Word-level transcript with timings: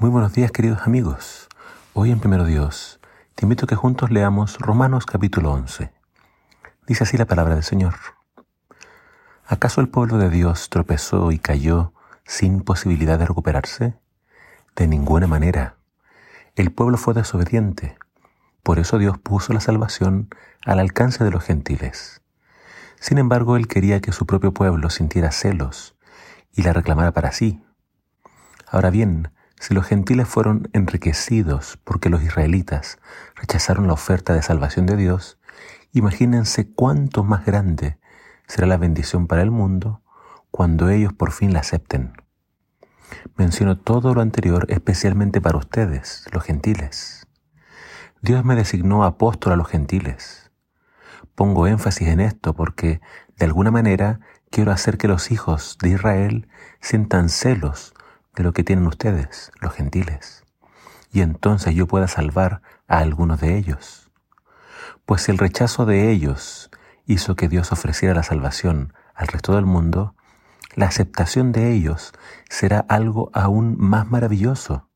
Muy 0.00 0.08
buenos 0.08 0.32
días 0.32 0.50
queridos 0.50 0.86
amigos. 0.86 1.46
Hoy 1.92 2.10
en 2.10 2.20
Primero 2.20 2.46
Dios 2.46 3.00
te 3.34 3.44
invito 3.44 3.66
a 3.66 3.68
que 3.68 3.76
juntos 3.76 4.10
leamos 4.10 4.56
Romanos 4.58 5.04
capítulo 5.04 5.52
11. 5.52 5.92
Dice 6.86 7.04
así 7.04 7.18
la 7.18 7.26
palabra 7.26 7.54
del 7.54 7.64
Señor. 7.64 7.96
¿Acaso 9.44 9.82
el 9.82 9.90
pueblo 9.90 10.16
de 10.16 10.30
Dios 10.30 10.70
tropezó 10.70 11.32
y 11.32 11.38
cayó 11.38 11.92
sin 12.24 12.62
posibilidad 12.62 13.18
de 13.18 13.26
recuperarse? 13.26 13.92
De 14.74 14.88
ninguna 14.88 15.26
manera. 15.26 15.76
El 16.56 16.72
pueblo 16.72 16.96
fue 16.96 17.12
desobediente. 17.12 17.98
Por 18.62 18.78
eso 18.78 18.96
Dios 18.96 19.18
puso 19.18 19.52
la 19.52 19.60
salvación 19.60 20.30
al 20.64 20.78
alcance 20.78 21.24
de 21.24 21.30
los 21.30 21.44
gentiles. 21.44 22.22
Sin 22.98 23.18
embargo, 23.18 23.58
Él 23.58 23.68
quería 23.68 24.00
que 24.00 24.12
su 24.12 24.24
propio 24.24 24.54
pueblo 24.54 24.88
sintiera 24.88 25.30
celos 25.30 25.94
y 26.54 26.62
la 26.62 26.72
reclamara 26.72 27.12
para 27.12 27.32
sí. 27.32 27.62
Ahora 28.66 28.88
bien, 28.88 29.30
si 29.60 29.74
los 29.74 29.86
gentiles 29.86 30.26
fueron 30.26 30.70
enriquecidos 30.72 31.78
porque 31.84 32.08
los 32.08 32.22
israelitas 32.22 32.98
rechazaron 33.36 33.86
la 33.86 33.92
oferta 33.92 34.32
de 34.32 34.42
salvación 34.42 34.86
de 34.86 34.96
Dios, 34.96 35.38
imagínense 35.92 36.72
cuánto 36.72 37.24
más 37.24 37.44
grande 37.44 37.98
será 38.48 38.66
la 38.66 38.78
bendición 38.78 39.26
para 39.26 39.42
el 39.42 39.50
mundo 39.50 40.02
cuando 40.50 40.88
ellos 40.88 41.12
por 41.12 41.30
fin 41.30 41.52
la 41.52 41.60
acepten. 41.60 42.14
Menciono 43.36 43.76
todo 43.76 44.14
lo 44.14 44.22
anterior 44.22 44.64
especialmente 44.70 45.42
para 45.42 45.58
ustedes, 45.58 46.24
los 46.32 46.42
gentiles. 46.42 47.26
Dios 48.22 48.46
me 48.46 48.56
designó 48.56 49.04
apóstol 49.04 49.52
a 49.52 49.56
los 49.56 49.68
gentiles. 49.68 50.50
Pongo 51.34 51.66
énfasis 51.66 52.08
en 52.08 52.20
esto 52.20 52.54
porque, 52.54 53.02
de 53.36 53.44
alguna 53.44 53.70
manera, 53.70 54.20
quiero 54.50 54.72
hacer 54.72 54.96
que 54.96 55.08
los 55.08 55.30
hijos 55.30 55.76
de 55.82 55.90
Israel 55.90 56.48
sientan 56.80 57.28
celos 57.28 57.92
de 58.40 58.44
lo 58.44 58.54
que 58.54 58.64
tienen 58.64 58.86
ustedes, 58.86 59.52
los 59.60 59.74
gentiles, 59.74 60.46
y 61.12 61.20
entonces 61.20 61.74
yo 61.74 61.86
pueda 61.86 62.08
salvar 62.08 62.62
a 62.88 62.96
algunos 62.96 63.38
de 63.38 63.58
ellos. 63.58 64.10
Pues 65.04 65.20
si 65.20 65.30
el 65.30 65.36
rechazo 65.36 65.84
de 65.84 66.10
ellos 66.10 66.70
hizo 67.04 67.36
que 67.36 67.48
Dios 67.50 67.70
ofreciera 67.70 68.14
la 68.14 68.22
salvación 68.22 68.94
al 69.14 69.26
resto 69.26 69.54
del 69.54 69.66
mundo, 69.66 70.14
la 70.74 70.86
aceptación 70.86 71.52
de 71.52 71.70
ellos 71.70 72.14
será 72.48 72.78
algo 72.88 73.30
aún 73.34 73.76
más 73.78 74.10
maravilloso. 74.10 74.88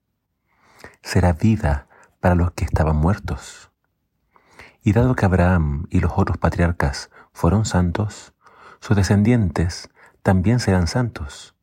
Será 1.02 1.34
vida 1.34 1.86
para 2.20 2.34
los 2.34 2.52
que 2.52 2.64
estaban 2.64 2.96
muertos. 2.96 3.70
Y 4.82 4.92
dado 4.92 5.16
que 5.16 5.26
Abraham 5.26 5.86
y 5.90 6.00
los 6.00 6.12
otros 6.16 6.38
patriarcas 6.38 7.10
fueron 7.34 7.66
santos, 7.66 8.32
sus 8.80 8.96
descendientes 8.96 9.90
también 10.22 10.60
serán 10.60 10.86
santos. 10.86 11.53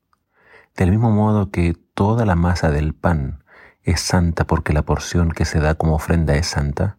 Del 0.76 0.90
mismo 0.90 1.12
modo 1.12 1.52
que 1.52 1.76
toda 1.94 2.26
la 2.26 2.36
masa 2.36 2.72
del 2.72 2.94
pan 2.94 3.44
es 3.84 4.00
santa 4.00 4.46
porque 4.46 4.72
la 4.72 4.84
porción 4.84 5.32
que 5.32 5.44
se 5.44 5.60
da 5.60 5.76
como 5.76 5.96
ofrenda 5.96 6.36
es 6.36 6.48
santa, 6.48 6.98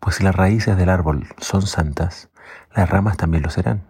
pues 0.00 0.16
si 0.16 0.24
las 0.24 0.34
raíces 0.34 0.76
del 0.76 0.88
árbol 0.88 1.28
son 1.38 1.62
santas, 1.62 2.28
las 2.74 2.90
ramas 2.90 3.16
también 3.16 3.44
lo 3.44 3.50
serán. 3.50 3.86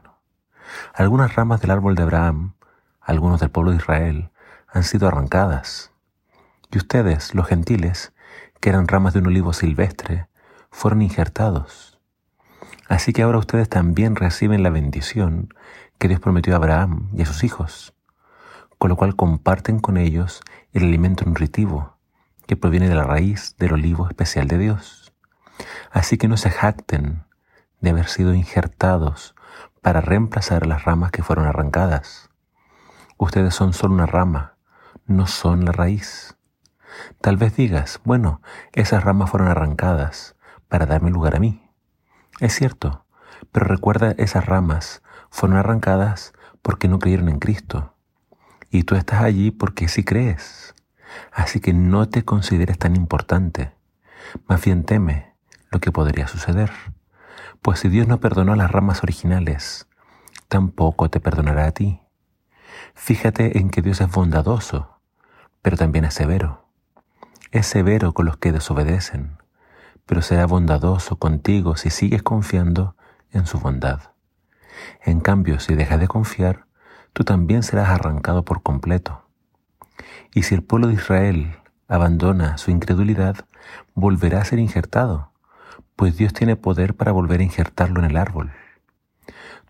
Algunas 0.94 1.34
ramas 1.34 1.62
del 1.62 1.70
árbol 1.70 1.94
de 1.94 2.02
Abraham, 2.02 2.54
algunos 3.00 3.40
del 3.40 3.50
pueblo 3.50 3.70
de 3.70 3.78
Israel, 3.78 4.30
han 4.68 4.84
sido 4.84 5.08
arrancadas. 5.08 5.90
Y 6.70 6.76
ustedes, 6.76 7.34
los 7.34 7.46
gentiles, 7.46 8.12
que 8.60 8.68
eran 8.68 8.88
ramas 8.88 9.14
de 9.14 9.20
un 9.20 9.28
olivo 9.28 9.54
silvestre, 9.54 10.28
fueron 10.70 11.00
injertados. 11.00 11.98
Así 12.88 13.14
que 13.14 13.22
ahora 13.22 13.38
ustedes 13.38 13.70
también 13.70 14.16
reciben 14.16 14.62
la 14.62 14.70
bendición 14.70 15.48
que 15.98 16.08
Dios 16.08 16.20
prometió 16.20 16.52
a 16.52 16.56
Abraham 16.56 17.08
y 17.14 17.22
a 17.22 17.26
sus 17.26 17.42
hijos 17.42 17.94
con 18.82 18.88
lo 18.88 18.96
cual 18.96 19.14
comparten 19.14 19.78
con 19.78 19.96
ellos 19.96 20.40
el 20.72 20.82
alimento 20.82 21.24
nutritivo 21.24 21.98
que 22.48 22.56
proviene 22.56 22.88
de 22.88 22.96
la 22.96 23.04
raíz 23.04 23.54
del 23.56 23.74
olivo 23.74 24.08
especial 24.08 24.48
de 24.48 24.58
Dios. 24.58 25.12
Así 25.92 26.18
que 26.18 26.26
no 26.26 26.36
se 26.36 26.50
jacten 26.50 27.22
de 27.80 27.90
haber 27.90 28.08
sido 28.08 28.34
injertados 28.34 29.36
para 29.82 30.00
reemplazar 30.00 30.66
las 30.66 30.82
ramas 30.82 31.12
que 31.12 31.22
fueron 31.22 31.46
arrancadas. 31.46 32.28
Ustedes 33.18 33.54
son 33.54 33.72
solo 33.72 33.94
una 33.94 34.06
rama, 34.06 34.56
no 35.06 35.28
son 35.28 35.64
la 35.64 35.70
raíz. 35.70 36.36
Tal 37.20 37.36
vez 37.36 37.54
digas, 37.54 38.00
bueno, 38.02 38.42
esas 38.72 39.04
ramas 39.04 39.30
fueron 39.30 39.46
arrancadas 39.46 40.34
para 40.66 40.86
darme 40.86 41.12
lugar 41.12 41.36
a 41.36 41.38
mí. 41.38 41.70
Es 42.40 42.56
cierto, 42.56 43.06
pero 43.52 43.64
recuerda, 43.64 44.16
esas 44.18 44.44
ramas 44.44 45.04
fueron 45.30 45.56
arrancadas 45.56 46.32
porque 46.62 46.88
no 46.88 46.98
creyeron 46.98 47.28
en 47.28 47.38
Cristo 47.38 47.91
y 48.72 48.84
tú 48.84 48.96
estás 48.96 49.22
allí 49.22 49.50
porque 49.50 49.86
sí 49.86 50.02
crees. 50.02 50.74
Así 51.30 51.60
que 51.60 51.74
no 51.74 52.08
te 52.08 52.24
consideres 52.24 52.78
tan 52.78 52.96
importante. 52.96 53.72
Más 54.48 54.64
bien 54.64 54.84
teme 54.84 55.34
lo 55.70 55.78
que 55.78 55.92
podría 55.92 56.26
suceder. 56.26 56.72
Pues 57.60 57.80
si 57.80 57.90
Dios 57.90 58.08
no 58.08 58.18
perdonó 58.18 58.54
a 58.54 58.56
las 58.56 58.70
ramas 58.70 59.02
originales, 59.02 59.86
tampoco 60.48 61.10
te 61.10 61.20
perdonará 61.20 61.66
a 61.66 61.72
ti. 61.72 62.00
Fíjate 62.94 63.58
en 63.58 63.68
que 63.68 63.82
Dios 63.82 64.00
es 64.00 64.10
bondadoso, 64.10 64.98
pero 65.60 65.76
también 65.76 66.06
es 66.06 66.14
severo. 66.14 66.66
Es 67.50 67.66
severo 67.66 68.14
con 68.14 68.24
los 68.24 68.38
que 68.38 68.52
desobedecen, 68.52 69.36
pero 70.06 70.22
será 70.22 70.46
bondadoso 70.46 71.16
contigo 71.16 71.76
si 71.76 71.90
sigues 71.90 72.22
confiando 72.22 72.96
en 73.32 73.44
su 73.44 73.60
bondad. 73.60 74.12
En 75.02 75.20
cambio, 75.20 75.60
si 75.60 75.74
dejas 75.74 76.00
de 76.00 76.08
confiar, 76.08 76.64
tú 77.12 77.24
también 77.24 77.62
serás 77.62 77.88
arrancado 77.88 78.44
por 78.44 78.62
completo. 78.62 79.22
Y 80.34 80.44
si 80.44 80.54
el 80.54 80.62
pueblo 80.62 80.88
de 80.88 80.94
Israel 80.94 81.56
abandona 81.88 82.58
su 82.58 82.70
incredulidad, 82.70 83.44
volverá 83.94 84.40
a 84.40 84.44
ser 84.44 84.58
injertado, 84.58 85.32
pues 85.96 86.16
Dios 86.16 86.32
tiene 86.32 86.56
poder 86.56 86.94
para 86.94 87.12
volver 87.12 87.40
a 87.40 87.44
injertarlo 87.44 88.00
en 88.00 88.10
el 88.10 88.16
árbol. 88.16 88.52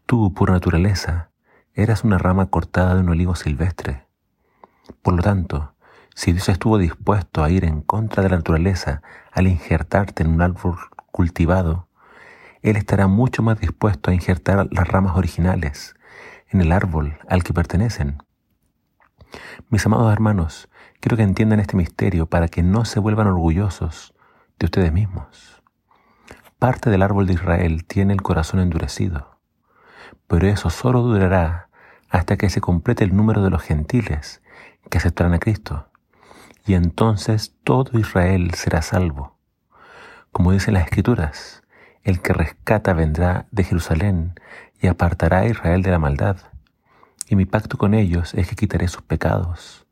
Tú, 0.07 0.33
por 0.35 0.51
naturaleza, 0.51 1.31
eras 1.75 2.05
una 2.05 2.19
rama 2.19 2.47
cortada 2.47 2.95
de 2.95 3.01
un 3.01 3.09
olivo 3.09 3.35
silvestre. 3.35 4.07
Por 5.03 5.15
lo 5.15 5.23
tanto, 5.23 5.75
si 6.15 6.33
Dios 6.33 6.49
estuvo 6.49 6.79
dispuesto 6.79 7.43
a 7.43 7.51
ir 7.51 7.65
en 7.65 7.81
contra 7.81 8.23
de 8.23 8.29
la 8.29 8.37
naturaleza 8.37 9.03
al 9.33 9.47
injertarte 9.47 10.23
en 10.23 10.31
un 10.31 10.43
árbol 10.43 10.77
cultivado, 11.11 11.89
Él 12.61 12.77
estará 12.77 13.07
mucho 13.09 13.43
más 13.43 13.59
dispuesto 13.59 14.11
a 14.11 14.15
injertar 14.15 14.69
las 14.71 14.87
ramas 14.89 15.17
originales 15.17 15.97
en 16.53 16.61
el 16.61 16.73
árbol 16.73 17.19
al 17.29 17.43
que 17.43 17.55
pertenecen. 17.55 18.23
Mis 19.71 19.85
amados 19.87 20.13
hermanos, 20.13 20.69
quiero 21.01 21.17
que 21.17 21.23
entiendan 21.23 21.61
este 21.61 21.77
misterio 21.77 22.27
para 22.27 22.49
que 22.49 22.63
no 22.63 22.85
se 22.85 23.01
vuelvan 23.01 23.27
orgullosos 23.27 24.15
de 24.59 24.67
ustedes 24.67 24.93
mismos. 24.93 25.63
Parte 26.59 26.91
del 26.91 27.03
árbol 27.03 27.27
de 27.27 27.35
Israel 27.35 27.85
tiene 27.87 28.13
el 28.13 28.23
corazón 28.23 28.61
endurecido, 28.61 29.39
pero 30.27 30.47
eso 30.47 30.71
solo 30.71 31.01
durará 31.01 31.69
hasta 32.09 32.37
que 32.37 32.51
se 32.51 32.61
complete 32.61 33.05
el 33.05 33.17
número 33.17 33.43
de 33.43 33.51
los 33.51 33.63
gentiles 33.63 34.43
que 34.91 34.99
aceptarán 34.99 35.33
a 35.33 35.39
Cristo, 35.39 35.89
y 36.67 36.75
entonces 36.75 37.57
todo 37.65 37.99
Israel 37.99 38.53
será 38.55 38.83
salvo. 38.83 39.39
Como 40.31 40.53
dicen 40.53 40.75
las 40.75 40.85
Escrituras, 40.85 41.63
el 42.05 42.21
que 42.21 42.33
rescata 42.33 42.93
vendrá 42.93 43.47
de 43.51 43.65
Jerusalén 43.65 44.35
y 44.83 44.89
apartará 44.89 45.39
a 45.39 45.47
Israel 45.47 45.83
de 45.83 45.93
la 45.93 46.01
maldad. 46.01 46.37
Y 47.29 47.37
mi 47.37 47.47
pacto 47.47 47.79
con 47.79 47.95
ellos 47.95 48.35
es 48.35 48.49
que 48.49 48.57
quitaré 48.57 48.89
sus 48.89 49.03
pecados. 49.03 49.87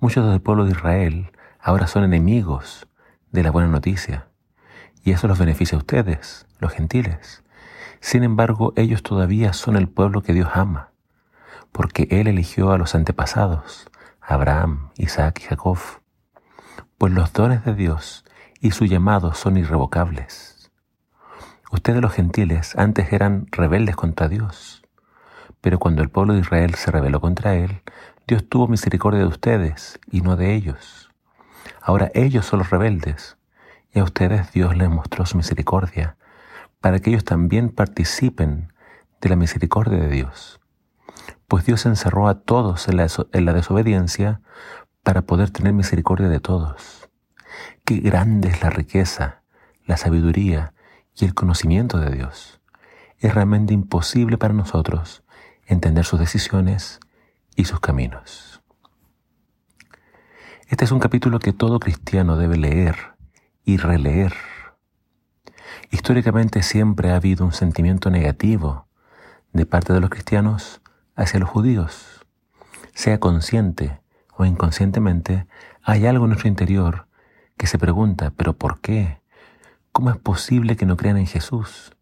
Muchos 0.00 0.28
del 0.28 0.40
pueblo 0.40 0.64
de 0.64 0.72
Israel 0.72 1.30
ahora 1.60 1.86
son 1.86 2.02
enemigos 2.02 2.88
de 3.30 3.42
la 3.42 3.50
buena 3.50 3.68
noticia, 3.68 4.26
y 5.04 5.12
eso 5.12 5.28
los 5.28 5.38
beneficia 5.38 5.76
a 5.76 5.78
ustedes, 5.78 6.46
los 6.58 6.72
gentiles. 6.72 7.44
Sin 8.00 8.24
embargo, 8.24 8.72
ellos 8.76 9.02
todavía 9.02 9.52
son 9.52 9.76
el 9.76 9.88
pueblo 9.88 10.22
que 10.22 10.32
Dios 10.32 10.48
ama, 10.54 10.90
porque 11.70 12.08
Él 12.10 12.26
eligió 12.26 12.72
a 12.72 12.78
los 12.78 12.94
antepasados, 12.94 13.88
Abraham, 14.20 14.90
Isaac 14.96 15.40
y 15.40 15.48
Jacob, 15.48 15.78
pues 16.96 17.12
los 17.12 17.32
dones 17.32 17.64
de 17.64 17.74
Dios 17.74 18.24
y 18.60 18.70
su 18.70 18.86
llamado 18.86 19.34
son 19.34 19.58
irrevocables. 19.58 20.51
Ustedes 21.82 22.00
los 22.00 22.12
gentiles 22.12 22.76
antes 22.76 23.12
eran 23.12 23.48
rebeldes 23.50 23.96
contra 23.96 24.28
Dios, 24.28 24.84
pero 25.60 25.80
cuando 25.80 26.00
el 26.00 26.10
pueblo 26.10 26.34
de 26.34 26.38
Israel 26.38 26.76
se 26.76 26.92
rebeló 26.92 27.20
contra 27.20 27.56
Él, 27.56 27.82
Dios 28.24 28.48
tuvo 28.48 28.68
misericordia 28.68 29.18
de 29.18 29.26
ustedes 29.26 29.98
y 30.08 30.20
no 30.20 30.36
de 30.36 30.54
ellos. 30.54 31.10
Ahora 31.80 32.12
ellos 32.14 32.46
son 32.46 32.60
los 32.60 32.70
rebeldes 32.70 33.36
y 33.92 33.98
a 33.98 34.04
ustedes 34.04 34.52
Dios 34.52 34.76
les 34.76 34.88
mostró 34.90 35.26
su 35.26 35.36
misericordia 35.36 36.16
para 36.80 37.00
que 37.00 37.10
ellos 37.10 37.24
también 37.24 37.68
participen 37.70 38.72
de 39.20 39.28
la 39.28 39.34
misericordia 39.34 39.98
de 39.98 40.08
Dios. 40.08 40.60
Pues 41.48 41.66
Dios 41.66 41.84
encerró 41.84 42.28
a 42.28 42.42
todos 42.42 42.86
en 42.86 42.98
la, 42.98 43.08
en 43.32 43.44
la 43.44 43.54
desobediencia 43.54 44.40
para 45.02 45.22
poder 45.22 45.50
tener 45.50 45.72
misericordia 45.72 46.28
de 46.28 46.38
todos. 46.38 47.10
Qué 47.84 47.96
grande 47.96 48.50
es 48.50 48.62
la 48.62 48.70
riqueza, 48.70 49.42
la 49.84 49.96
sabiduría 49.96 50.74
y 51.16 51.24
el 51.24 51.34
conocimiento 51.34 51.98
de 51.98 52.10
Dios. 52.14 52.60
Es 53.18 53.34
realmente 53.34 53.74
imposible 53.74 54.38
para 54.38 54.54
nosotros 54.54 55.22
entender 55.66 56.04
sus 56.04 56.18
decisiones 56.18 57.00
y 57.56 57.64
sus 57.64 57.80
caminos. 57.80 58.62
Este 60.68 60.84
es 60.84 60.92
un 60.92 61.00
capítulo 61.00 61.38
que 61.38 61.52
todo 61.52 61.78
cristiano 61.78 62.36
debe 62.36 62.56
leer 62.56 62.96
y 63.64 63.76
releer. 63.76 64.34
Históricamente 65.90 66.62
siempre 66.62 67.10
ha 67.10 67.16
habido 67.16 67.44
un 67.44 67.52
sentimiento 67.52 68.10
negativo 68.10 68.86
de 69.52 69.66
parte 69.66 69.92
de 69.92 70.00
los 70.00 70.10
cristianos 70.10 70.80
hacia 71.14 71.40
los 71.40 71.50
judíos. 71.50 72.26
Sea 72.94 73.20
consciente 73.20 74.00
o 74.34 74.44
inconscientemente, 74.44 75.46
hay 75.82 76.06
algo 76.06 76.24
en 76.24 76.30
nuestro 76.30 76.48
interior 76.48 77.06
que 77.56 77.66
se 77.66 77.78
pregunta, 77.78 78.32
¿pero 78.36 78.54
por 78.54 78.80
qué? 78.80 79.21
¿Cómo 79.92 80.08
es 80.08 80.16
posible 80.16 80.76
que 80.76 80.86
no 80.86 80.96
crean 80.96 81.18
en 81.18 81.26
Jesús? 81.26 81.94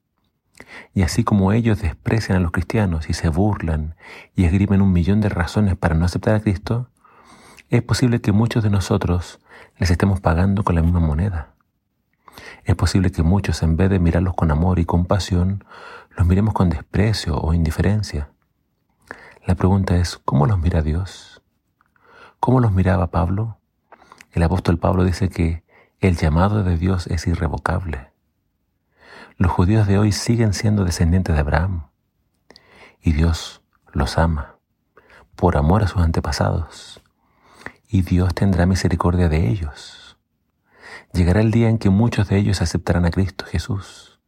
Y 0.95 1.03
así 1.03 1.25
como 1.25 1.51
ellos 1.51 1.83
desprecian 1.83 2.39
a 2.39 2.41
los 2.41 2.53
cristianos 2.53 3.11
y 3.11 3.15
se 3.15 3.29
burlan 3.29 3.97
y 4.37 4.45
esgrimen 4.45 4.81
un 4.81 4.93
millón 4.93 5.21
de 5.21 5.29
razones 5.29 5.77
para 5.77 5.97
no 5.97 6.05
aceptar 6.05 6.37
a 6.37 6.41
Cristo, 6.41 6.89
es 7.69 7.83
posible 7.83 8.21
que 8.21 8.31
muchos 8.31 8.63
de 8.63 8.71
nosotros 8.71 9.41
les 9.77 9.91
estemos 9.91 10.21
pagando 10.21 10.63
con 10.63 10.77
la 10.77 10.83
misma 10.83 11.01
moneda. 11.01 11.55
Es 12.65 12.77
posible 12.77 13.11
que 13.11 13.25
muchos, 13.25 13.61
en 13.65 13.77
vez 13.77 13.91
de 13.91 13.99
mirarlos 13.99 14.35
con 14.35 14.53
amor 14.53 14.79
y 14.79 14.85
compasión, 14.85 15.65
los 16.17 16.29
miremos 16.29 16.55
con 16.55 16.71
desprecio 16.71 17.41
o 17.41 17.55
indiferencia. 17.55 18.31
La 19.45 19.57
pregunta 19.57 19.97
es, 19.97 20.17
¿cómo 20.17 20.47
los 20.47 20.61
mira 20.61 20.81
Dios? 20.81 21.43
¿Cómo 22.39 22.61
los 22.61 22.71
miraba 22.71 23.11
Pablo? 23.11 23.59
El 24.31 24.45
apóstol 24.45 24.79
Pablo 24.79 25.03
dice 25.03 25.29
que 25.29 25.65
el 26.01 26.17
llamado 26.17 26.63
de 26.63 26.79
Dios 26.79 27.07
es 27.09 27.27
irrevocable. 27.27 28.11
Los 29.37 29.53
judíos 29.53 29.87
de 29.87 29.99
hoy 29.99 30.13
siguen 30.13 30.55
siendo 30.55 30.87
descendientes 30.87 31.35
de 31.35 31.41
Abraham 31.41 31.89
y 33.03 33.13
Dios 33.13 33.61
los 33.93 34.17
ama 34.17 34.57
por 35.37 35.59
amor 35.59 35.83
a 35.83 35.89
sus 35.89 36.01
antepasados 36.01 37.03
y 37.87 38.01
Dios 38.01 38.35
tendrá 38.35 38.65
misericordia 38.65 39.29
de 39.29 39.51
ellos. 39.51 40.17
Llegará 41.13 41.43
el 41.43 41.51
día 41.51 41.69
en 41.69 41.77
que 41.77 41.91
muchos 41.91 42.29
de 42.29 42.39
ellos 42.39 42.63
aceptarán 42.63 43.05
a 43.05 43.11
Cristo 43.11 43.45
Jesús 43.45 44.21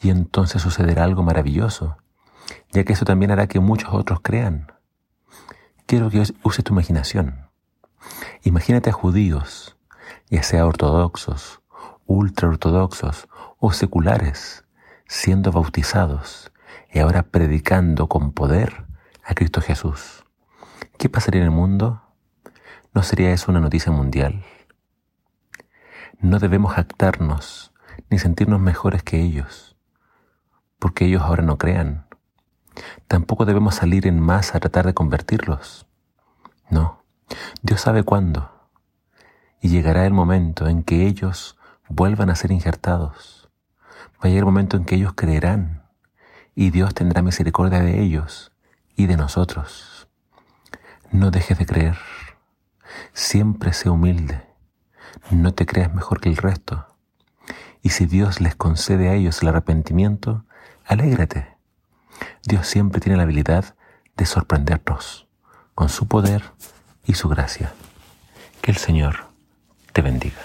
y 0.00 0.10
entonces 0.10 0.62
sucederá 0.62 1.02
algo 1.02 1.24
maravilloso, 1.24 1.96
ya 2.70 2.84
que 2.84 2.92
eso 2.92 3.04
también 3.04 3.32
hará 3.32 3.48
que 3.48 3.58
muchos 3.58 3.92
otros 3.92 4.20
crean. 4.22 4.72
Quiero 5.86 6.10
que 6.10 6.22
uses 6.44 6.64
tu 6.64 6.72
imaginación. 6.72 7.50
Imagínate 8.44 8.90
a 8.90 8.92
judíos, 8.92 9.76
ya 10.28 10.42
sea 10.42 10.66
ortodoxos, 10.66 11.60
ultraortodoxos 12.06 13.28
o 13.58 13.72
seculares, 13.72 14.64
siendo 15.06 15.52
bautizados 15.52 16.52
y 16.92 16.98
ahora 16.98 17.22
predicando 17.22 18.08
con 18.08 18.32
poder 18.32 18.84
a 19.24 19.34
Cristo 19.34 19.60
Jesús. 19.60 20.24
¿Qué 20.98 21.08
pasaría 21.08 21.40
en 21.40 21.46
el 21.46 21.50
mundo? 21.50 22.02
¿No 22.94 23.02
sería 23.02 23.32
eso 23.32 23.50
una 23.50 23.60
noticia 23.60 23.90
mundial? 23.92 24.44
No 26.20 26.38
debemos 26.38 26.74
jactarnos 26.74 27.72
ni 28.10 28.18
sentirnos 28.18 28.60
mejores 28.60 29.02
que 29.02 29.20
ellos, 29.20 29.76
porque 30.78 31.06
ellos 31.06 31.22
ahora 31.22 31.42
no 31.42 31.58
crean. 31.58 32.06
Tampoco 33.08 33.44
debemos 33.44 33.74
salir 33.74 34.06
en 34.06 34.20
masa 34.20 34.58
a 34.58 34.60
tratar 34.60 34.86
de 34.86 34.94
convertirlos. 34.94 35.86
No, 36.70 37.02
Dios 37.62 37.80
sabe 37.80 38.02
cuándo. 38.02 38.61
Y 39.62 39.68
llegará 39.68 40.04
el 40.04 40.12
momento 40.12 40.66
en 40.66 40.82
que 40.82 41.06
ellos 41.06 41.56
vuelvan 41.88 42.28
a 42.28 42.34
ser 42.34 42.50
injertados. 42.50 43.48
Va 44.16 44.24
a 44.24 44.26
llegar 44.26 44.40
el 44.40 44.44
momento 44.44 44.76
en 44.76 44.84
que 44.84 44.96
ellos 44.96 45.14
creerán 45.14 45.84
y 46.54 46.70
Dios 46.70 46.94
tendrá 46.94 47.22
misericordia 47.22 47.80
de 47.80 48.02
ellos 48.02 48.52
y 48.96 49.06
de 49.06 49.16
nosotros. 49.16 50.08
No 51.10 51.30
dejes 51.30 51.58
de 51.58 51.66
creer. 51.66 51.96
Siempre 53.14 53.72
sé 53.72 53.88
humilde. 53.88 54.42
No 55.30 55.54
te 55.54 55.64
creas 55.64 55.94
mejor 55.94 56.20
que 56.20 56.28
el 56.28 56.36
resto. 56.36 56.86
Y 57.82 57.90
si 57.90 58.06
Dios 58.06 58.40
les 58.40 58.54
concede 58.54 59.08
a 59.08 59.14
ellos 59.14 59.42
el 59.42 59.48
arrepentimiento, 59.48 60.44
alégrate. 60.84 61.56
Dios 62.44 62.66
siempre 62.66 63.00
tiene 63.00 63.16
la 63.16 63.22
habilidad 63.22 63.76
de 64.16 64.26
sorprendernos 64.26 65.28
con 65.74 65.88
su 65.88 66.06
poder 66.06 66.42
y 67.04 67.14
su 67.14 67.28
gracia. 67.28 67.72
Que 68.60 68.70
el 68.70 68.76
Señor 68.76 69.31
te 69.92 70.02
bendiga. 70.02 70.42